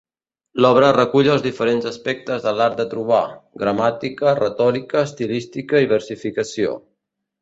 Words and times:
L'obra 0.65 0.87
recull 0.95 1.27
els 1.33 1.43
diferents 1.47 1.85
aspectes 1.89 2.41
de 2.47 2.53
l'art 2.61 2.79
de 2.81 2.85
trobar: 2.95 3.21
gramàtica, 3.65 4.33
retòrica, 4.41 5.05
estilística 5.11 5.83
i 5.85 5.91
versificació. 5.93 6.75